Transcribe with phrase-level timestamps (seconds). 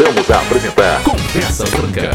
[0.00, 2.10] Voltamos a apresentar Conversa Franca.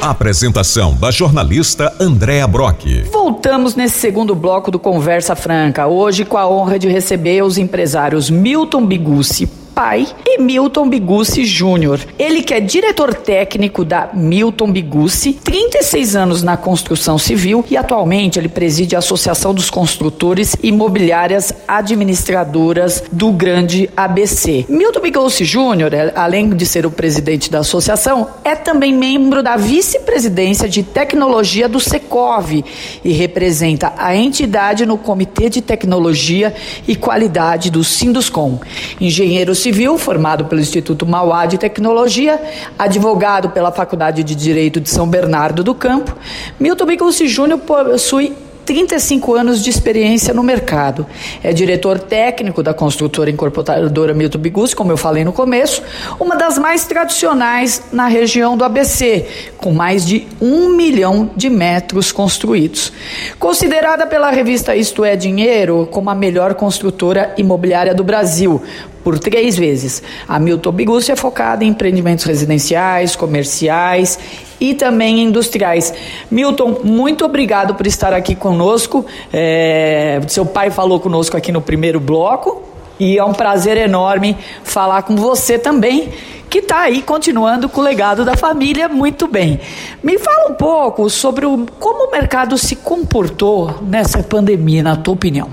[0.00, 3.02] Apresentação da jornalista Andréa Brock.
[3.12, 8.30] Voltamos nesse segundo bloco do Conversa Franca, hoje com a honra de receber os empresários
[8.30, 9.46] Milton Bigucci,
[9.78, 12.00] pai, e Milton Bigucci Júnior.
[12.18, 18.40] Ele que é diretor técnico da Milton Bigucci, 36 anos na construção civil e atualmente
[18.40, 24.66] ele preside a Associação dos Construtores Imobiliárias Administradoras do Grande ABC.
[24.68, 29.56] Milton Bigucci Júnior, é, além de ser o presidente da associação, é também membro da
[29.56, 32.64] vice-presidência de tecnologia do Secov
[33.04, 36.52] e representa a entidade no Comitê de Tecnologia
[36.88, 38.58] e Qualidade do Sinduscom.
[39.00, 42.40] Engenheiro civil, formado pelo Instituto Mauá de Tecnologia,
[42.78, 46.16] advogado pela Faculdade de Direito de São Bernardo do Campo,
[46.58, 48.34] Milton Bigucci Júnior possui
[48.68, 51.06] 35 anos de experiência no mercado.
[51.42, 55.82] É diretor técnico da construtora incorporadora Milton Bigucci, como eu falei no começo,
[56.20, 59.26] uma das mais tradicionais na região do ABC,
[59.56, 62.92] com mais de um milhão de metros construídos.
[63.38, 68.60] Considerada pela revista Isto é Dinheiro como a melhor construtora imobiliária do Brasil,
[69.02, 70.02] por três vezes.
[70.28, 74.18] A Milton Bigucci é focada em empreendimentos residenciais, comerciais
[74.60, 75.92] e também industriais.
[76.30, 79.04] Milton, muito obrigado por estar aqui conosco.
[79.32, 82.62] É, seu pai falou conosco aqui no primeiro bloco
[82.98, 86.10] e é um prazer enorme falar com você também.
[86.50, 89.60] Que está aí continuando com o legado da família muito bem.
[90.02, 95.12] Me fala um pouco sobre o, como o mercado se comportou nessa pandemia, na tua
[95.12, 95.50] opinião.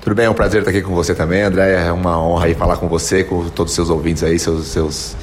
[0.00, 1.86] Tudo bem, é um prazer estar aqui com você também, André.
[1.86, 5.16] É uma honra aí falar com você, com todos os seus ouvintes aí, seus, seus,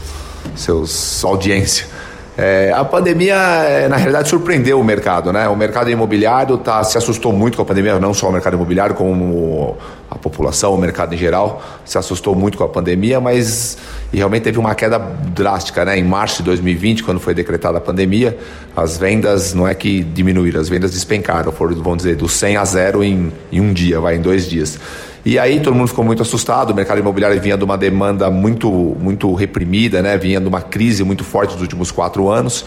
[0.56, 1.88] seus audiência.
[2.36, 5.48] É, a pandemia, é, na realidade, surpreendeu o mercado, né?
[5.48, 8.96] O mercado imobiliário tá, se assustou muito com a pandemia, não só o mercado imobiliário,
[8.96, 9.78] como
[10.10, 13.78] a população, o mercado em geral, se assustou muito com a pandemia, mas
[14.12, 16.00] realmente teve uma queda drástica, né?
[16.00, 18.36] Em março de 2020, quando foi decretada a pandemia,
[18.76, 22.66] as vendas não é que diminuíram, as vendas despencaram, foram, vamos dizer, do 100 a
[22.66, 24.80] 0 em, em um dia, vai, em dois dias.
[25.26, 28.70] E aí todo mundo ficou muito assustado, o mercado imobiliário vinha de uma demanda muito,
[28.70, 30.18] muito reprimida, né?
[30.18, 32.66] vinha de uma crise muito forte nos últimos quatro anos.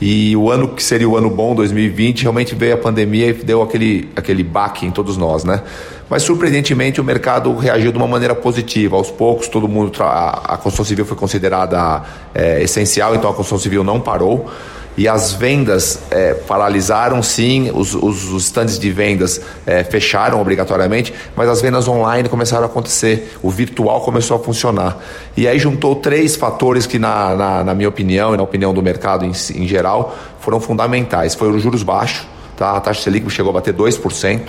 [0.00, 3.60] E o ano que seria o ano bom, 2020, realmente veio a pandemia e deu
[3.60, 5.62] aquele, aquele baque em todos nós, né?
[6.08, 8.94] Mas surpreendentemente o mercado reagiu de uma maneira positiva.
[8.94, 9.90] Aos poucos, todo mundo.
[10.00, 12.02] A, a construção civil foi considerada
[12.34, 14.48] é, essencial, então a construção civil não parou
[14.96, 21.48] e as vendas é, paralisaram sim, os, os, stands de vendas é, fecharam obrigatoriamente, mas
[21.50, 24.98] as vendas online começaram a acontecer, o virtual começou a funcionar.
[25.36, 28.82] E aí juntou três fatores que, na, na, na minha opinião e na opinião do
[28.82, 31.34] mercado em, em geral, foram fundamentais.
[31.34, 32.76] Foi os juros baixos, tá?
[32.76, 34.40] a taxa Selic chegou a bater 2%,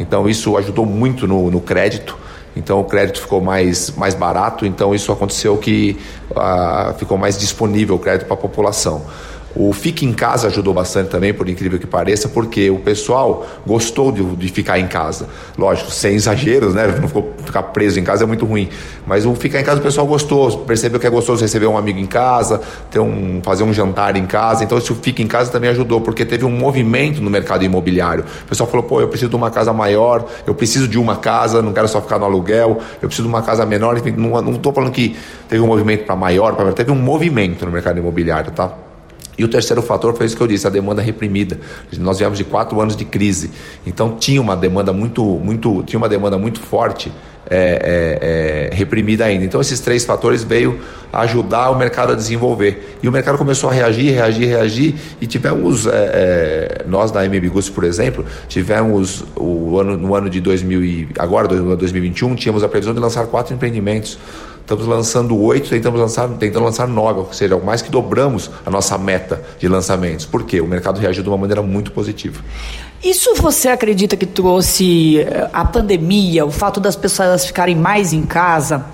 [0.00, 2.18] então isso ajudou muito no, no crédito.
[2.56, 5.98] Então o crédito ficou mais, mais barato, então isso aconteceu que
[6.30, 9.02] uh, ficou mais disponível o crédito para a população.
[9.56, 14.10] O Fique em Casa ajudou bastante também, por incrível que pareça, porque o pessoal gostou
[14.10, 15.28] de, de ficar em casa.
[15.56, 16.86] Lógico, sem exageros, né?
[17.00, 18.68] Não ficou, ficar preso em casa é muito ruim.
[19.06, 21.98] Mas o ficar em casa o pessoal gostou, percebeu que é gostoso receber um amigo
[21.98, 22.60] em casa,
[22.90, 24.64] ter um, fazer um jantar em casa.
[24.64, 28.24] Então, isso Fique em Casa também ajudou, porque teve um movimento no mercado imobiliário.
[28.44, 31.60] O pessoal falou: pô, eu preciso de uma casa maior, eu preciso de uma casa,
[31.60, 33.96] não quero só ficar no aluguel, eu preciso de uma casa menor.
[33.96, 35.16] Enfim, não estou falando que
[35.48, 38.72] teve um movimento para maior, pra, teve um movimento no mercado imobiliário, tá?
[39.36, 41.58] E o terceiro fator foi isso que eu disse, a demanda reprimida.
[41.98, 43.50] Nós viemos de quatro anos de crise,
[43.86, 47.10] então tinha uma demanda muito, muito, tinha uma demanda muito forte
[47.50, 49.44] é, é, é, reprimida ainda.
[49.44, 50.80] Então esses três fatores veio
[51.12, 55.86] ajudar o mercado a desenvolver e o mercado começou a reagir, reagir, reagir e tivemos
[55.86, 60.84] é, é, nós da MB Gucci, por exemplo, tivemos o ano no ano de 2000
[60.84, 64.18] e, agora 2021 tínhamos a previsão de lançar quatro empreendimentos
[64.64, 68.96] Estamos lançando oito, tentamos lançar, tentando lançar nove, ou seja, mais que dobramos a nossa
[68.96, 70.24] meta de lançamentos.
[70.24, 70.58] Por quê?
[70.58, 72.42] O mercado reagiu de uma maneira muito positiva.
[73.02, 78.22] Isso você acredita que trouxe eh, a pandemia, o fato das pessoas ficarem mais em
[78.22, 78.86] casa,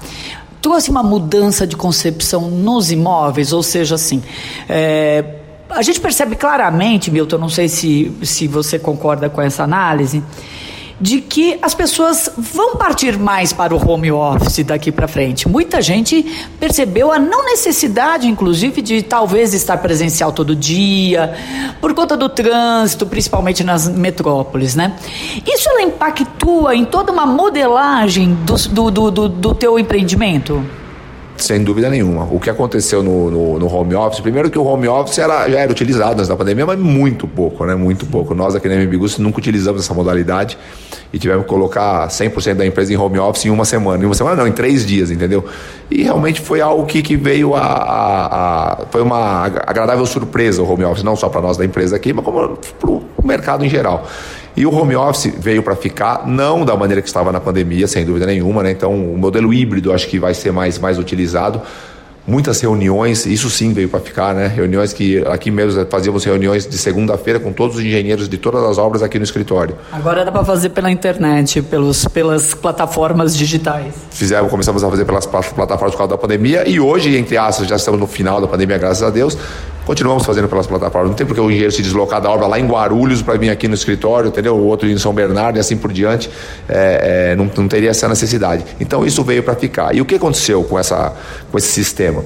[0.60, 3.52] trouxe uma mudança de concepção nos imóveis?
[3.52, 4.20] Ou seja, assim,
[4.68, 5.24] é,
[5.68, 10.20] a gente percebe claramente, Milton, não sei se, se você concorda com essa análise
[11.00, 15.48] de que as pessoas vão partir mais para o home office daqui para frente.
[15.48, 16.22] Muita gente
[16.58, 21.34] percebeu a não necessidade, inclusive, de talvez estar presencial todo dia,
[21.80, 24.94] por conta do trânsito, principalmente nas metrópoles, né?
[25.46, 30.79] Isso ela impactua em toda uma modelagem do, do, do, do teu empreendimento?
[31.40, 32.24] Sem dúvida nenhuma.
[32.30, 35.60] O que aconteceu no, no, no, home office, primeiro que o home office era, já
[35.60, 37.74] era utilizado antes da pandemia, mas muito pouco, né?
[37.74, 38.34] Muito pouco.
[38.34, 40.58] Nós aqui na MBGUS nunca utilizamos essa modalidade
[41.10, 44.02] e tivemos que colocar 100% da empresa em home office em uma semana.
[44.02, 45.44] Em uma semana não, em três dias, entendeu?
[45.90, 50.70] E realmente foi algo que, que veio a, a, a Foi uma agradável surpresa o
[50.70, 53.68] home office, não só para nós da empresa aqui, mas como para o mercado em
[53.68, 54.06] geral.
[54.60, 58.04] E o home office veio para ficar, não da maneira que estava na pandemia, sem
[58.04, 58.70] dúvida nenhuma, né?
[58.70, 61.62] Então, o modelo híbrido acho que vai ser mais, mais utilizado
[62.26, 64.46] muitas reuniões, isso sim veio para ficar, né?
[64.46, 68.78] Reuniões que aqui mesmo fazíamos reuniões de segunda-feira com todos os engenheiros de todas as
[68.78, 69.76] obras aqui no escritório.
[69.90, 73.94] Agora dá para fazer pela internet, pelos, pelas plataformas digitais.
[74.10, 77.76] Fizemos, começamos a fazer pelas plataformas por causa da pandemia e hoje, entre aspas, já
[77.76, 79.36] estamos no final da pandemia, graças a Deus.
[79.90, 81.10] Continuamos fazendo pelas plataformas.
[81.10, 83.66] Não tem porque o engenheiro se deslocar da obra lá em Guarulhos para vir aqui
[83.66, 84.54] no escritório, entendeu?
[84.54, 86.30] O outro em São Bernardo e assim por diante.
[86.68, 88.64] É, é, não, não teria essa necessidade.
[88.78, 89.92] Então isso veio para ficar.
[89.92, 91.12] E o que aconteceu com, essa,
[91.50, 92.22] com esse sistema?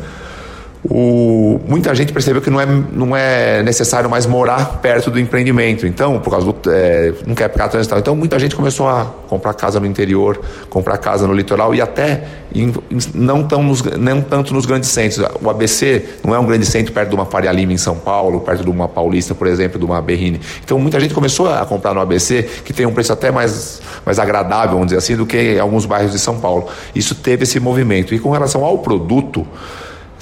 [0.91, 5.87] O, muita gente percebeu que não é, não é necessário mais morar perto do empreendimento.
[5.87, 6.71] Então, por causa do.
[6.71, 7.95] É, não quer ficar trânsito.
[7.97, 10.39] Então, muita gente começou a comprar casa no interior,
[10.69, 12.71] comprar casa no litoral e até em,
[13.15, 15.27] não, tão nos, não tanto nos grandes centros.
[15.43, 18.41] O ABC não é um grande centro perto de uma Faria Lima em São Paulo,
[18.41, 20.39] perto de uma Paulista, por exemplo, de uma Berrine.
[20.63, 24.19] Então, muita gente começou a comprar no ABC, que tem um preço até mais, mais
[24.19, 26.69] agradável, vamos dizer assim, do que alguns bairros de São Paulo.
[26.95, 28.15] Isso teve esse movimento.
[28.15, 29.47] E com relação ao produto.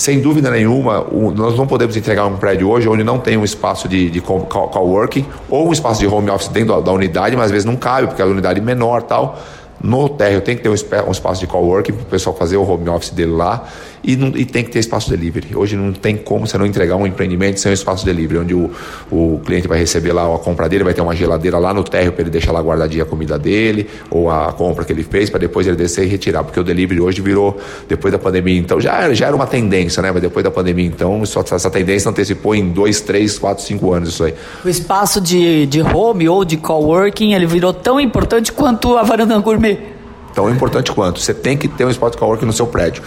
[0.02, 3.86] Sem dúvida nenhuma, nós não podemos entregar um prédio hoje onde não tem um espaço
[3.86, 7.50] de, de coworking ou um espaço de home office dentro da, da unidade, mas às
[7.52, 9.38] vezes não cabe, porque é a unidade é menor tal.
[9.82, 12.88] No térreo tem que ter um, espaço de coworking para o pessoal fazer o home
[12.88, 13.68] office dele lá
[14.04, 15.54] e, não, e, tem que ter espaço delivery.
[15.54, 18.70] Hoje não tem como você não entregar um empreendimento sem um espaço delivery, onde o,
[19.10, 22.12] o cliente vai receber lá a compra dele, vai ter uma geladeira lá no térreo
[22.12, 25.38] para ele deixar lá guardadinha a comida dele ou a compra que ele fez para
[25.38, 27.56] depois ele descer e retirar, porque o delivery hoje virou
[27.88, 30.10] depois da pandemia, então já, já era uma tendência, né?
[30.10, 34.10] Mas depois da pandemia, então isso, essa tendência antecipou em dois, três, quatro, cinco anos
[34.10, 34.34] isso aí.
[34.64, 39.38] O espaço de, de home ou de coworking ele virou tão importante quanto a varanda
[39.38, 39.71] gourmet.
[40.34, 41.20] Tão importante quanto.
[41.20, 43.02] Você tem que ter um espaço de coworking no seu prédio.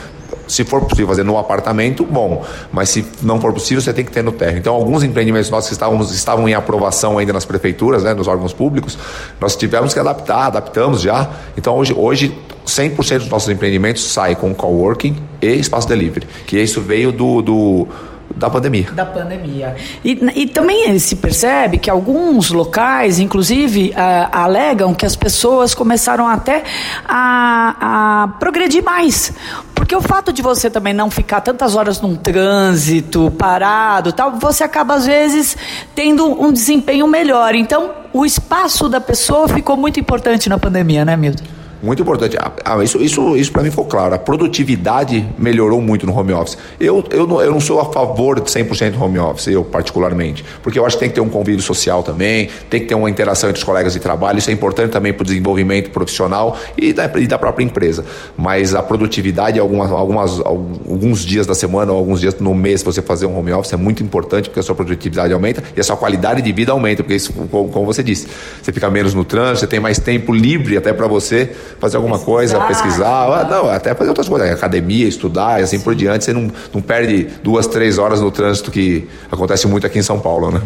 [0.47, 2.45] Se for possível fazer no apartamento, bom.
[2.71, 4.59] Mas se não for possível, você tem que ter no térreo.
[4.59, 8.53] Então, alguns empreendimentos nossos que estávamos, estavam em aprovação ainda nas prefeituras, né, nos órgãos
[8.53, 8.97] públicos,
[9.39, 11.29] nós tivemos que adaptar, adaptamos já.
[11.57, 16.27] Então, hoje, hoje 100% dos nossos empreendimentos saem com coworking e espaço delivery.
[16.45, 17.87] Que isso veio do, do
[18.35, 18.89] da pandemia.
[18.91, 19.75] Da pandemia.
[20.03, 23.93] E, e também se percebe que alguns locais, inclusive,
[24.31, 26.63] alegam que as pessoas começaram até
[27.07, 29.33] a, a progredir mais.
[29.73, 34.63] Porque o fato de você também não ficar tantas horas num trânsito, parado, tal, você
[34.63, 35.55] acaba às vezes
[35.93, 37.55] tendo um desempenho melhor.
[37.55, 41.54] Então, o espaço da pessoa ficou muito importante na pandemia, né, Milton?
[41.85, 42.35] Muito importante.
[42.39, 44.15] Ah, ah isso isso, isso para mim ficou claro.
[44.15, 46.57] A produtividade melhorou muito no home office.
[46.79, 50.43] Eu, eu, não, eu não sou a favor de 100% home office, eu particularmente.
[50.63, 53.09] Porque eu acho que tem que ter um convívio social também, tem que ter uma
[53.09, 54.39] interação entre os colegas de trabalho.
[54.39, 58.03] Isso é importante também para o desenvolvimento profissional e da, e da própria empresa.
[58.35, 63.01] Mas a produtividade, algumas, algumas, alguns dias da semana ou alguns dias no mês, você
[63.01, 65.95] fazer um home office é muito importante porque a sua produtividade aumenta e a sua
[65.95, 67.03] qualidade de vida aumenta.
[67.03, 68.27] Porque, isso, como você disse,
[68.61, 72.17] você fica menos no trânsito, você tem mais tempo livre até para você fazer alguma
[72.17, 75.83] pesquisar, coisa, pesquisar, ah, não, até fazer outras coisas, academia, estudar e assim Sim.
[75.83, 76.25] por diante.
[76.25, 80.19] Você não, não perde duas, três horas no trânsito que acontece muito aqui em São
[80.19, 80.61] Paulo, né?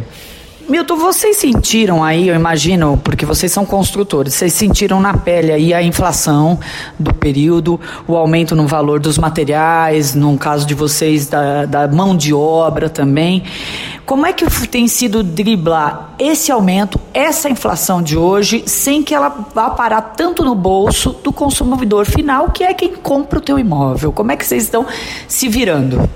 [0.70, 5.74] Milton, vocês sentiram aí, eu imagino, porque vocês são construtores, vocês sentiram na pele aí
[5.74, 6.60] a inflação
[7.00, 12.16] do período, o aumento no valor dos materiais, no caso de vocês, da, da mão
[12.16, 13.42] de obra também.
[14.06, 19.48] Como é que tem sido driblar esse aumento, essa inflação de hoje, sem que ela
[19.56, 24.12] vá parar tanto no bolso do consumidor final, que é quem compra o teu imóvel?
[24.12, 24.86] Como é que vocês estão
[25.28, 26.08] se virando?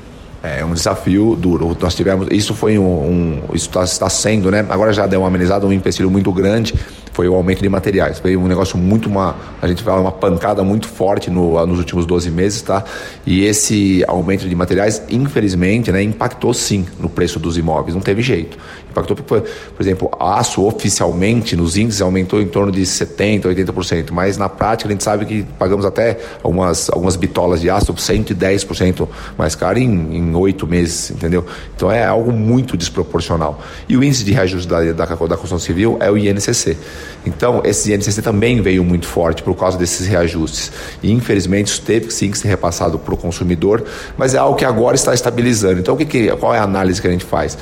[0.44, 1.76] É um desafio duro.
[1.80, 4.66] Nós tivemos, isso foi um, um isso está, está sendo, né?
[4.70, 6.74] Agora já deu uma amenizada, um empecilho muito grande
[7.14, 8.20] foi o aumento de materiais.
[8.20, 12.06] Foi um negócio muito uma, a gente fala uma pancada muito forte no, nos últimos
[12.06, 12.84] 12 meses, tá?
[13.26, 18.22] E esse aumento de materiais, infelizmente, né, impactou sim no preço dos imóveis, não teve
[18.22, 18.58] jeito.
[18.90, 24.38] Impactou, por, por exemplo, aço oficialmente nos índices aumentou em torno de 70%, 80%, mas
[24.38, 29.56] na prática a gente sabe que pagamos até algumas, algumas bitolas de aço 110% mais
[29.56, 31.46] caro em oito meses, entendeu?
[31.76, 33.60] Então é algo muito desproporcional.
[33.88, 36.78] E o índice de reajuste da, da, da construção civil é o INCC.
[37.26, 40.72] Então, esse INCC também veio muito forte por causa desses reajustes.
[41.02, 43.84] E, infelizmente, isso teve sim que ser repassado para o consumidor,
[44.18, 45.80] mas é algo que agora está estabilizando.
[45.80, 47.58] Então, o que, que, qual é a análise que a gente faz?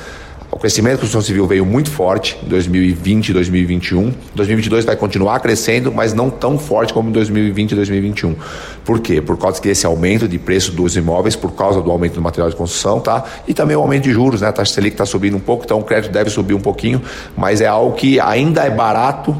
[0.52, 4.12] O crescimento da construção civil veio muito forte em 2020 e 2021.
[4.34, 8.36] 2022 vai continuar crescendo, mas não tão forte como em 2020 e 2021.
[8.84, 9.22] Por quê?
[9.22, 12.56] Por causa desse aumento de preço dos imóveis, por causa do aumento do material de
[12.56, 13.24] construção, tá?
[13.48, 14.48] E também o aumento de juros, né?
[14.48, 17.00] A taxa Selic está subindo um pouco, então o crédito deve subir um pouquinho,
[17.34, 19.34] mas é algo que ainda é barato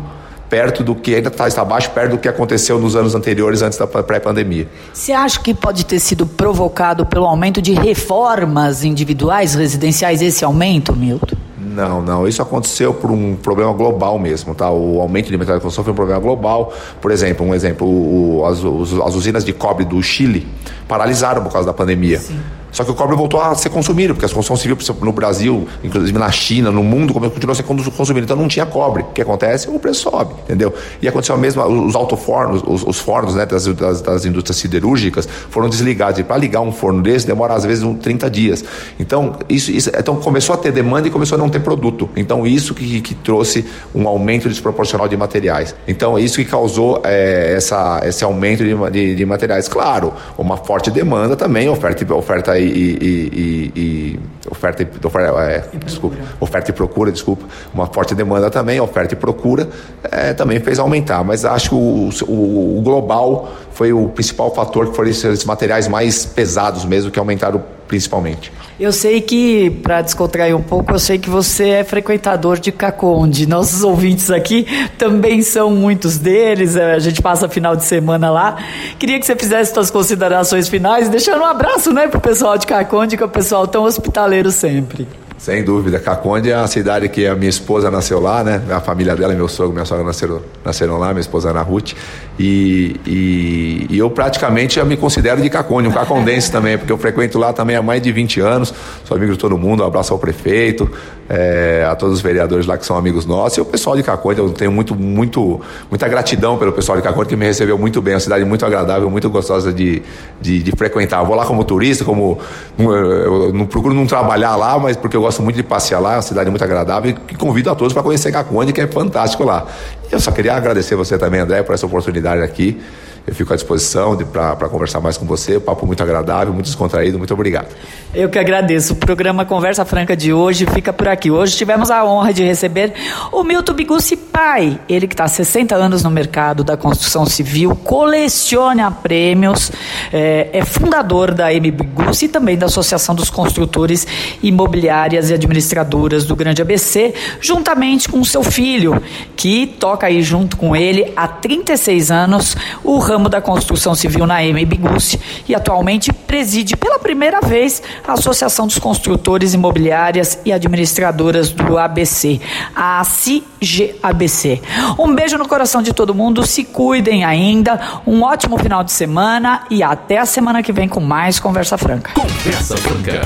[0.52, 3.78] perto do que ainda está, está abaixo, perto do que aconteceu nos anos anteriores, antes
[3.78, 4.68] da pré-pandemia.
[4.92, 10.94] Você acha que pode ter sido provocado pelo aumento de reformas individuais residenciais, esse aumento,
[10.94, 11.36] Milton?
[11.58, 12.28] Não, não.
[12.28, 14.70] Isso aconteceu por um problema global mesmo, tá?
[14.70, 16.74] O aumento de material de construção foi um problema global.
[17.00, 20.46] Por exemplo, um exemplo, o, as, as usinas de cobre do Chile
[20.86, 22.18] paralisaram por causa da pandemia.
[22.18, 22.38] Sim.
[22.72, 26.18] Só que o cobre voltou a ser consumido, porque a construção civil no Brasil, inclusive
[26.18, 28.24] na China, no mundo, continuou a ser consumido.
[28.24, 29.02] Então não tinha cobre.
[29.02, 29.68] O que acontece?
[29.68, 30.72] O preço sobe, entendeu?
[31.00, 35.28] E aconteceu a mesma, os autofornos, os, os fornos né, das, das, das, indústrias siderúrgicas
[35.50, 36.18] foram desligados.
[36.18, 38.64] E para ligar um forno desse demora às vezes 30 dias.
[38.98, 42.08] Então, isso, isso, então começou a ter demanda e começou a não ter produto.
[42.16, 45.74] Então, isso que, que trouxe um aumento desproporcional de materiais.
[45.86, 49.68] Então, isso que causou é, essa, esse aumento de, de, de, materiais.
[49.68, 56.70] Claro, uma forte demanda também, oferta, oferta e, e, e oferta, oferta, é, desculpa, oferta
[56.70, 59.68] e procura, desculpa, uma forte demanda também, oferta e procura
[60.04, 61.22] é, também fez aumentar.
[61.24, 65.88] Mas acho que o, o, o, global foi o principal fator que foram esses materiais
[65.88, 68.50] mais pesados mesmo que aumentaram principalmente.
[68.80, 73.46] Eu sei que, para descontrair um pouco, eu sei que você é frequentador de Caconde.
[73.46, 76.74] Nossos ouvintes aqui também são muitos deles.
[76.74, 78.56] A gente passa final de semana lá.
[78.98, 82.66] Queria que você fizesse suas considerações finais, deixando um abraço né, para o pessoal de
[82.66, 85.06] Caconde, que é o pessoal tão hospitaleiro sempre.
[85.42, 85.98] Sem dúvida.
[85.98, 88.62] Caconde é a cidade que a minha esposa nasceu lá, né?
[88.70, 91.94] A família dela, meu sogro, minha sogra nasceram, nasceram lá, minha esposa Ana Ruth.
[92.38, 96.96] E, e, e, eu praticamente eu me considero de Caconde, um cacondense também, porque eu
[96.96, 98.72] frequento lá também há mais de 20 anos.
[99.04, 100.88] Sou amigo de todo mundo, um abraço ao prefeito,
[101.28, 103.58] é, a todos os vereadores lá que são amigos nossos.
[103.58, 107.28] E o pessoal de Caconde, eu tenho muito, muito, muita gratidão pelo pessoal de Caconde
[107.30, 108.12] que me recebeu muito bem.
[108.12, 110.02] É uma cidade muito agradável, muito gostosa de,
[110.40, 111.20] de, de frequentar.
[111.20, 112.38] Eu vou lá como turista, como.
[112.78, 116.12] Eu não procuro não trabalhar lá, mas porque eu gosto gosto muito de passear lá,
[116.12, 119.44] é uma cidade muito agradável e convido a todos para conhecer Caconde, que é fantástico
[119.44, 119.66] lá.
[120.10, 122.78] Eu só queria agradecer você também, André, por essa oportunidade aqui.
[123.24, 125.60] Eu fico à disposição para conversar mais com você.
[125.60, 127.18] Papo muito agradável, muito descontraído.
[127.18, 127.68] Muito obrigado.
[128.12, 128.94] Eu que agradeço.
[128.94, 131.30] O programa Conversa Franca de hoje fica por aqui.
[131.30, 132.92] Hoje tivemos a honra de receber
[133.30, 134.78] o Milton Bigucci Pai.
[134.88, 139.70] Ele que está há 60 anos no mercado da construção civil, coleciona prêmios,
[140.12, 144.06] é, é fundador da M Bigucci e também da Associação dos Construtores
[144.42, 149.00] Imobiliárias e Administradoras do Grande ABC, juntamente com seu filho,
[149.36, 154.42] que toca aí junto com ele há 36 anos o ramo da construção civil na
[154.42, 154.64] M.
[154.64, 161.76] Bigucci e atualmente preside pela primeira vez a Associação dos Construtores Imobiliárias e Administradoras do
[161.78, 162.40] ABC,
[162.74, 164.62] a CIGABC.
[164.98, 169.64] Um beijo no coração de todo mundo, se cuidem ainda, um ótimo final de semana
[169.70, 172.12] e até a semana que vem com mais Conversa Franca.
[172.14, 173.22] Conversa Franca.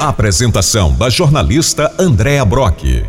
[0.00, 3.04] Apresentação da jornalista Andréa Brock.